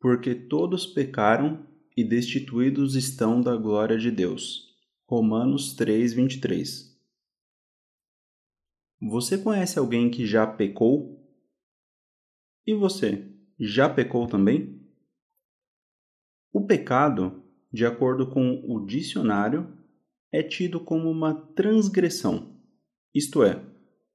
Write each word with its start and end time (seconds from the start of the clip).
porque 0.00 0.34
todos 0.34 0.86
pecaram 0.86 1.66
e 1.96 2.02
destituídos 2.02 2.96
estão 2.96 3.40
da 3.40 3.54
glória 3.56 3.98
de 3.98 4.10
Deus. 4.10 4.74
Romanos 5.06 5.74
3, 5.74 6.14
23. 6.14 6.98
Você 9.02 9.38
conhece 9.38 9.78
alguém 9.78 10.10
que 10.10 10.26
já 10.26 10.46
pecou? 10.46 11.20
E 12.66 12.74
você, 12.74 13.30
já 13.58 13.88
pecou 13.88 14.26
também? 14.26 14.80
O 16.52 16.66
pecado, 16.66 17.42
de 17.72 17.84
acordo 17.84 18.26
com 18.26 18.62
o 18.66 18.84
dicionário, 18.84 19.76
é 20.32 20.42
tido 20.42 20.80
como 20.80 21.10
uma 21.10 21.34
transgressão, 21.34 22.56
isto 23.14 23.42
é, 23.42 23.64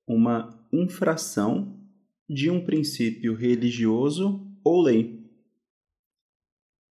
uma 0.08 0.68
infração 0.72 1.80
de 2.28 2.50
um 2.50 2.64
princípio 2.66 3.36
religioso 3.36 4.46
ou 4.64 4.82
lei. 4.82 5.25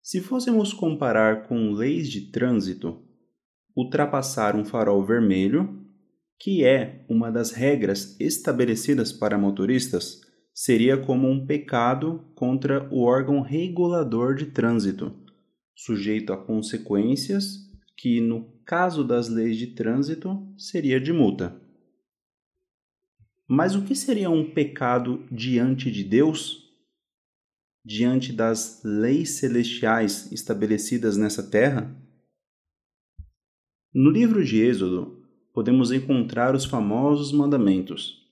Se 0.03 0.21
fôssemos 0.21 0.73
comparar 0.73 1.47
com 1.47 1.71
leis 1.71 2.11
de 2.11 2.33
trânsito, 2.33 3.01
ultrapassar 3.75 4.57
um 4.57 4.65
farol 4.65 5.05
vermelho, 5.05 5.81
que 6.41 6.65
é 6.65 7.07
uma 7.09 7.31
das 7.31 7.53
regras 7.53 8.19
estabelecidas 8.19 9.13
para 9.13 9.39
motoristas, 9.39 10.21
seria 10.53 10.97
como 10.97 11.31
um 11.31 11.47
pecado 11.47 12.25
contra 12.35 12.93
o 12.93 13.03
órgão 13.03 13.41
regulador 13.41 14.35
de 14.35 14.47
trânsito, 14.47 15.15
sujeito 15.75 16.33
a 16.33 16.37
consequências 16.37 17.71
que, 17.97 18.21
no 18.21 18.61
caso 18.67 19.05
das 19.05 19.29
leis 19.29 19.57
de 19.57 19.69
trânsito, 19.69 20.53
seria 20.59 21.01
de 21.01 21.13
multa. 21.13 21.63
Mas 23.47 23.77
o 23.77 23.83
que 23.83 23.95
seria 23.95 24.31
um 24.31 24.51
pecado 24.51 25.25
diante 25.31 25.93
de 25.93 26.03
Deus? 26.03 26.62
Diante 27.85 28.33
das 28.33 28.81
leis 28.85 29.31
celestiais 29.31 30.31
estabelecidas 30.31 31.17
nessa 31.17 31.43
terra? 31.43 31.93
No 33.93 34.09
livro 34.09 34.45
de 34.45 34.63
Êxodo, 34.63 35.21
podemos 35.53 35.91
encontrar 35.91 36.55
os 36.55 36.65
famosos 36.65 37.33
mandamentos, 37.33 38.23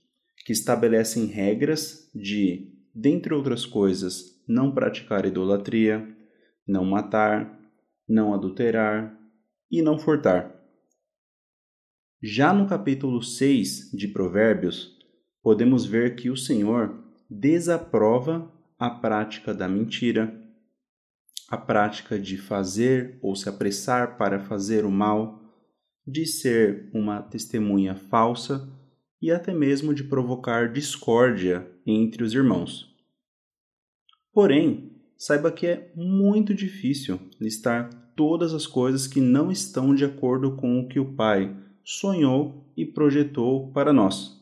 que 0.46 0.52
estabelecem 0.52 1.26
regras 1.26 2.08
de, 2.14 2.72
dentre 2.94 3.34
outras 3.34 3.66
coisas, 3.66 4.40
não 4.46 4.72
praticar 4.72 5.26
idolatria, 5.26 6.16
não 6.64 6.84
matar, 6.84 7.60
não 8.08 8.32
adulterar 8.32 9.18
e 9.68 9.82
não 9.82 9.98
furtar. 9.98 10.60
Já 12.22 12.54
no 12.54 12.68
capítulo 12.68 13.20
6 13.20 13.90
de 13.92 14.06
Provérbios, 14.06 14.96
podemos 15.42 15.84
ver 15.84 16.14
que 16.14 16.30
o 16.30 16.36
Senhor 16.36 17.02
desaprova 17.28 18.59
a 18.80 18.88
prática 18.88 19.52
da 19.52 19.68
mentira, 19.68 20.34
a 21.50 21.58
prática 21.58 22.18
de 22.18 22.38
fazer 22.38 23.18
ou 23.20 23.36
se 23.36 23.46
apressar 23.46 24.16
para 24.16 24.40
fazer 24.40 24.86
o 24.86 24.90
mal, 24.90 25.38
de 26.06 26.24
ser 26.24 26.88
uma 26.94 27.20
testemunha 27.20 27.94
falsa 27.94 28.66
e 29.20 29.30
até 29.30 29.52
mesmo 29.52 29.92
de 29.92 30.02
provocar 30.02 30.72
discórdia 30.72 31.70
entre 31.86 32.24
os 32.24 32.32
irmãos. 32.32 32.88
Porém, 34.32 34.98
saiba 35.14 35.52
que 35.52 35.66
é 35.66 35.92
muito 35.94 36.54
difícil 36.54 37.20
listar 37.38 37.90
todas 38.16 38.54
as 38.54 38.66
coisas 38.66 39.06
que 39.06 39.20
não 39.20 39.50
estão 39.50 39.94
de 39.94 40.06
acordo 40.06 40.56
com 40.56 40.80
o 40.80 40.88
que 40.88 40.98
o 40.98 41.12
Pai 41.14 41.54
sonhou 41.84 42.72
e 42.74 42.86
projetou 42.86 43.70
para 43.72 43.92
nós. 43.92 44.39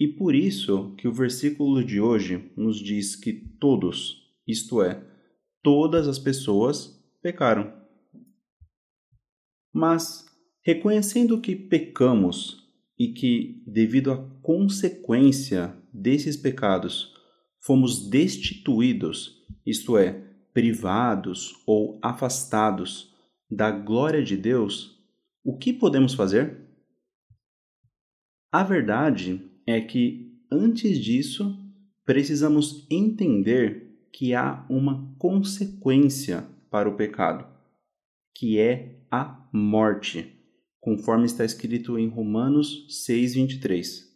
E 0.00 0.08
por 0.08 0.34
isso 0.34 0.94
que 0.96 1.06
o 1.06 1.12
versículo 1.12 1.84
de 1.84 2.00
hoje 2.00 2.50
nos 2.56 2.78
diz 2.78 3.14
que 3.14 3.34
todos, 3.34 4.32
isto 4.46 4.82
é, 4.82 5.06
todas 5.62 6.08
as 6.08 6.18
pessoas, 6.18 6.98
pecaram. 7.20 7.70
Mas, 9.70 10.24
reconhecendo 10.62 11.38
que 11.38 11.54
pecamos 11.54 12.66
e 12.98 13.08
que, 13.08 13.62
devido 13.66 14.10
à 14.10 14.16
consequência 14.40 15.76
desses 15.92 16.34
pecados, 16.34 17.14
fomos 17.60 18.08
destituídos, 18.08 19.44
isto 19.66 19.98
é, 19.98 20.14
privados 20.54 21.52
ou 21.66 22.00
afastados 22.02 23.14
da 23.50 23.70
glória 23.70 24.24
de 24.24 24.38
Deus, 24.38 24.98
o 25.44 25.58
que 25.58 25.74
podemos 25.74 26.14
fazer? 26.14 26.58
A 28.50 28.64
verdade 28.64 29.49
é 29.70 29.80
que, 29.80 30.38
antes 30.50 30.98
disso, 30.98 31.56
precisamos 32.04 32.86
entender 32.90 34.08
que 34.12 34.34
há 34.34 34.66
uma 34.68 35.14
consequência 35.18 36.46
para 36.70 36.88
o 36.88 36.96
pecado, 36.96 37.46
que 38.34 38.58
é 38.58 39.04
a 39.10 39.48
morte, 39.52 40.36
conforme 40.80 41.26
está 41.26 41.44
escrito 41.44 41.98
em 41.98 42.08
Romanos 42.08 42.86
6:23. 43.06 44.08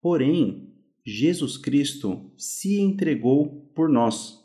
Porém, 0.00 0.72
Jesus 1.04 1.56
Cristo 1.56 2.32
se 2.36 2.80
entregou 2.80 3.70
por 3.74 3.88
nós, 3.88 4.42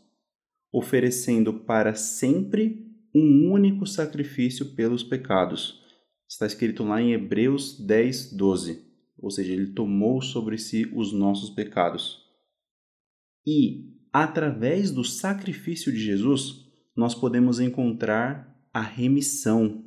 oferecendo 0.71 1.53
para 1.53 1.95
sempre 1.95 2.85
um 3.13 3.51
único 3.51 3.85
sacrifício 3.85 4.73
pelos 4.75 5.03
pecados. 5.03 5.81
Está 6.29 6.45
escrito 6.45 6.83
lá 6.83 7.01
em 7.01 7.13
Hebreus 7.13 7.79
10, 7.79 8.33
12 8.33 8.90
ou 9.21 9.29
seja, 9.29 9.53
ele 9.53 9.73
tomou 9.73 10.21
sobre 10.21 10.57
si 10.57 10.91
os 10.95 11.13
nossos 11.13 11.49
pecados. 11.49 12.21
E, 13.45 13.93
através 14.11 14.91
do 14.91 15.03
sacrifício 15.03 15.91
de 15.91 15.99
Jesus, 15.99 16.65
nós 16.95 17.15
podemos 17.15 17.59
encontrar 17.59 18.51
a 18.73 18.81
remissão. 18.81 19.85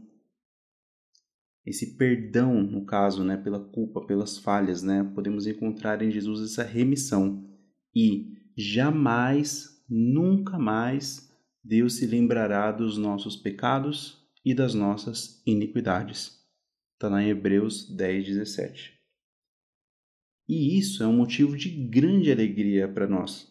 Esse 1.65 1.97
perdão, 1.97 2.63
no 2.63 2.85
caso, 2.85 3.25
né, 3.25 3.37
pela 3.37 3.59
culpa, 3.59 4.05
pelas 4.07 4.39
falhas, 4.39 4.83
né, 4.83 5.03
podemos 5.15 5.47
encontrar 5.47 6.03
em 6.03 6.11
Jesus 6.11 6.43
essa 6.43 6.63
remissão. 6.63 7.49
E 7.95 8.33
jamais, 8.57 9.83
nunca 9.89 10.59
mais, 10.59 11.31
Deus 11.63 11.95
se 11.95 12.07
lembrará 12.07 12.71
dos 12.71 12.99
nossos 12.99 13.37
pecados 13.37 14.23
e 14.45 14.55
das 14.55 14.75
nossas 14.75 15.43
iniquidades. 15.47 16.39
Está 16.95 17.09
lá 17.09 17.23
em 17.23 17.31
Hebreus 17.31 17.89
10, 17.97 18.27
17. 18.27 18.94
E 20.49 20.79
isso 20.79 21.03
é 21.03 21.07
um 21.07 21.17
motivo 21.17 21.57
de 21.57 21.71
grande 21.71 22.31
alegria 22.31 22.87
para 22.87 23.07
nós, 23.07 23.51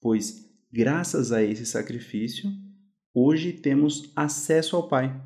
pois, 0.00 0.46
graças 0.70 1.32
a 1.32 1.42
esse 1.42 1.64
sacrifício, 1.64 2.50
hoje 3.14 3.52
temos 3.52 4.12
acesso 4.14 4.76
ao 4.76 4.86
Pai, 4.86 5.18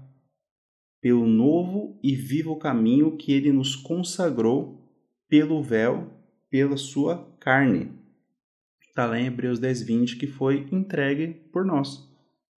pelo 1.01 1.27
novo 1.27 1.99
e 2.01 2.15
vivo 2.15 2.57
caminho 2.57 3.17
que 3.17 3.33
ele 3.33 3.51
nos 3.51 3.75
consagrou 3.75 4.89
pelo 5.29 5.61
véu, 5.61 6.13
pela 6.49 6.77
sua 6.77 7.27
carne. 7.41 7.91
Está 8.81 9.07
lá 9.07 9.19
em 9.19 9.27
Hebreus 9.27 9.59
10, 9.59 9.83
20, 9.83 10.17
que 10.17 10.29
foi 10.29 10.69
entregue 10.71 11.29
por 11.51 11.65
nós, 11.65 12.09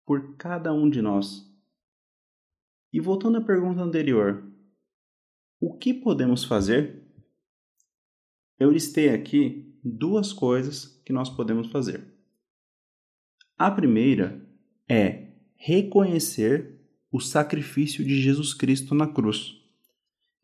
por 0.04 0.37
cada 0.37 0.75
um 0.75 0.91
de 0.91 1.00
nós. 1.00 1.50
E 2.93 3.00
voltando 3.00 3.38
à 3.38 3.41
pergunta 3.41 3.81
anterior, 3.81 4.44
o 5.59 5.78
que 5.78 5.94
podemos 5.94 6.44
fazer 6.44 7.03
eu 8.59 8.70
listei 8.70 9.09
aqui 9.10 9.75
duas 9.82 10.32
coisas 10.32 11.00
que 11.04 11.12
nós 11.12 11.28
podemos 11.28 11.69
fazer. 11.69 12.15
A 13.56 13.70
primeira 13.70 14.44
é 14.88 15.32
reconhecer 15.56 16.81
o 17.11 17.20
sacrifício 17.20 18.05
de 18.05 18.20
Jesus 18.20 18.52
Cristo 18.52 18.94
na 18.94 19.06
cruz 19.06 19.56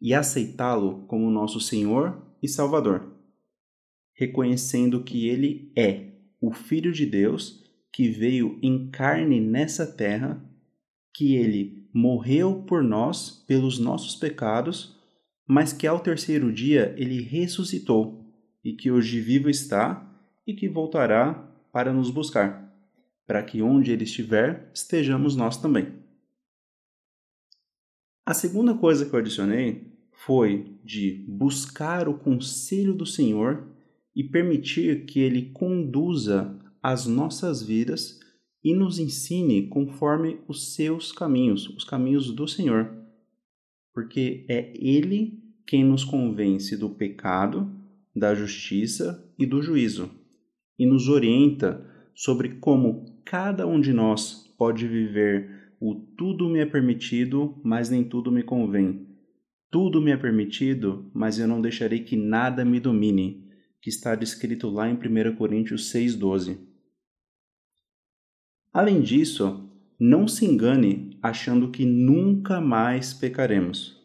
e 0.01 0.15
aceitá-lo 0.15 1.05
como 1.07 1.31
nosso 1.31 1.61
Senhor 1.61 2.25
e 2.43 2.49
Salvador, 2.49 3.13
reconhecendo 4.15 5.03
que 5.03 5.29
ele 5.29 5.73
é 5.77 6.13
o 6.41 6.53
Filho 6.53 6.93
de 6.93 7.05
Deus 7.05 7.61
que 7.93 8.09
veio 8.09 8.59
em 8.63 8.89
carne 8.91 9.41
nessa 9.41 9.87
terra, 9.87 10.43
que 11.13 11.35
ele 11.35 11.89
morreu 11.93 12.63
por 12.63 12.83
nós 12.83 13.45
pelos 13.47 13.79
nossos 13.79 14.15
pecados 14.15 15.00
mas 15.47 15.73
que 15.73 15.87
ao 15.87 16.01
terceiro 16.01 16.53
dia 16.53 16.95
ele 16.97 17.21
ressuscitou 17.23 18.25
e 18.65 18.73
que 18.73 18.91
hoje 18.91 19.21
vivo 19.21 19.49
está 19.49 20.07
e 20.47 20.55
que 20.55 20.69
voltará 20.69 21.35
para 21.73 21.93
nos 21.93 22.11
buscar, 22.11 22.75
para 23.27 23.43
que 23.43 23.63
onde 23.63 23.91
ele 23.91 24.05
estiver 24.05 24.71
estejamos 24.75 25.37
nós 25.37 25.57
também. 25.57 26.01
A 28.27 28.35
segunda 28.35 28.75
coisa 28.75 29.07
que 29.07 29.15
eu 29.15 29.19
adicionei 29.19 29.91
foi 30.13 30.79
de 30.85 31.25
buscar 31.27 32.09
o 32.09 32.19
conselho 32.19 32.95
do 32.95 33.07
Senhor 33.07 33.67
e 34.15 34.23
permitir 34.23 35.07
que 35.07 35.21
ele 35.21 35.51
conduza 35.51 36.59
as 36.83 37.07
nossas 37.07 37.63
vidas 37.63 38.21
e 38.63 38.75
nos 38.75 38.99
ensine 38.99 39.67
conforme 39.69 40.39
os 40.47 40.75
seus 40.75 41.11
caminhos, 41.11 41.69
os 41.71 41.85
caminhos 41.85 42.31
do 42.33 42.47
Senhor. 42.47 43.00
Porque 43.93 44.45
é 44.49 44.73
ele 44.75 45.43
quem 45.67 45.85
nos 45.85 46.05
convence 46.05 46.77
do 46.77 46.91
pecado, 46.91 47.71
da 48.15 48.35
justiça 48.35 49.29
e 49.39 49.47
do 49.47 49.63
juízo, 49.63 50.11
e 50.79 50.87
nos 50.87 51.09
orienta 51.09 51.87
sobre 52.15 52.57
como 52.57 53.21
cada 53.25 53.67
um 53.67 53.81
de 53.81 53.93
nós 53.93 54.53
pode 54.59 54.87
viver 54.87 55.61
o 55.81 55.95
tudo 55.95 56.47
me 56.47 56.59
é 56.59 56.67
permitido, 56.67 57.59
mas 57.65 57.89
nem 57.89 58.05
tudo 58.05 58.31
me 58.31 58.43
convém. 58.43 59.07
Tudo 59.71 60.03
me 60.03 60.11
é 60.11 60.17
permitido, 60.17 61.11
mas 61.15 61.39
eu 61.39 61.49
não 61.49 61.59
deixarei 61.59 62.01
que 62.01 62.17
nada 62.17 62.67
me 62.67 62.79
domine, 62.79 63.49
que 63.81 63.89
está 63.89 64.15
descrito 64.15 64.69
lá 64.69 64.91
em 64.91 64.95
1 64.95 65.37
Coríntios 65.37 65.91
6,12. 65.91 66.59
Além 68.71 69.01
disso, 69.01 69.70
não 70.01 70.27
se 70.27 70.47
engane 70.47 71.19
achando 71.23 71.71
que 71.71 71.85
nunca 71.85 72.59
mais 72.59 73.13
pecaremos. 73.13 74.01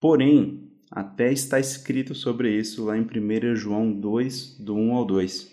Porém, 0.00 0.72
até 0.90 1.30
está 1.30 1.60
escrito 1.60 2.14
sobre 2.14 2.58
isso 2.58 2.86
lá 2.86 2.96
em 2.96 3.02
1 3.02 3.54
João 3.54 3.92
2, 3.92 4.58
do 4.58 4.74
1 4.74 4.94
ao 4.94 5.04
2, 5.04 5.52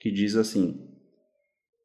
que 0.00 0.10
diz 0.10 0.34
assim: 0.34 0.76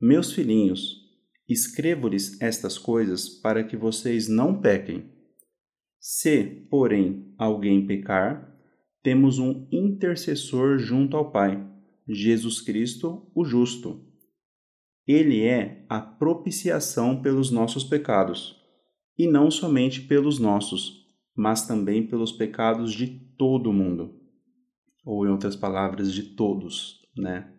Meus 0.01 0.33
filhinhos, 0.33 0.99
escrevo-lhes 1.47 2.41
estas 2.41 2.75
coisas 2.75 3.29
para 3.29 3.63
que 3.63 3.77
vocês 3.77 4.27
não 4.27 4.59
pequem. 4.59 5.11
Se, 5.99 6.43
porém, 6.71 7.35
alguém 7.37 7.85
pecar, 7.85 8.51
temos 9.03 9.37
um 9.37 9.67
intercessor 9.71 10.79
junto 10.79 11.15
ao 11.15 11.31
Pai, 11.31 11.63
Jesus 12.07 12.59
Cristo, 12.61 13.31
o 13.35 13.45
justo. 13.45 14.10
Ele 15.07 15.43
é 15.43 15.85
a 15.89 15.99
propiciação 15.99 17.21
pelos 17.21 17.51
nossos 17.51 17.83
pecados, 17.83 18.61
e 19.17 19.27
não 19.27 19.51
somente 19.51 20.01
pelos 20.01 20.39
nossos, 20.39 21.05
mas 21.35 21.65
também 21.67 22.05
pelos 22.05 22.31
pecados 22.31 22.93
de 22.93 23.07
todo 23.37 23.73
mundo. 23.73 24.19
Ou, 25.05 25.25
em 25.25 25.29
outras 25.29 25.55
palavras, 25.55 26.13
de 26.13 26.23
todos, 26.35 27.01
né? 27.15 27.51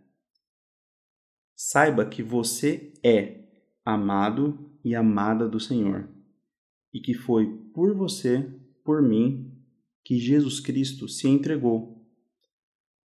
Saiba 1.54 2.04
que 2.04 2.22
você 2.22 2.92
é 3.04 3.44
amado 3.84 4.70
e 4.84 4.94
amada 4.94 5.48
do 5.48 5.60
Senhor, 5.60 6.08
e 6.92 7.00
que 7.00 7.14
foi 7.14 7.46
por 7.74 7.94
você, 7.94 8.42
por 8.84 9.02
mim, 9.02 9.52
que 10.04 10.18
Jesus 10.18 10.60
Cristo 10.60 11.08
se 11.08 11.28
entregou. 11.28 12.04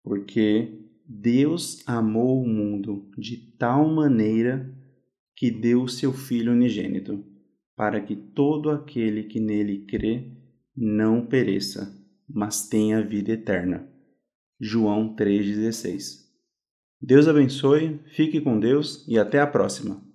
Porque 0.04 0.87
Deus 1.10 1.88
amou 1.88 2.44
o 2.44 2.48
mundo 2.48 3.10
de 3.18 3.38
tal 3.58 3.88
maneira 3.88 4.76
que 5.36 5.50
deu 5.50 5.84
o 5.84 5.88
seu 5.90 6.12
Filho 6.12 6.52
unigênito, 6.52 7.24
para 7.78 8.02
que 8.02 8.16
todo 8.16 8.70
aquele 8.70 9.24
que 9.24 9.40
nele 9.40 9.86
crê 9.86 10.32
não 10.76 11.26
pereça, 11.26 11.96
mas 12.28 12.68
tenha 12.68 13.02
vida 13.02 13.32
eterna. 13.32 13.88
João 14.60 15.16
3,16. 15.16 16.26
Deus 17.02 17.28
abençoe, 17.28 18.00
fique 18.08 18.42
com 18.42 18.60
Deus 18.60 19.08
e 19.08 19.18
até 19.18 19.40
a 19.40 19.48
próxima. 19.48 20.07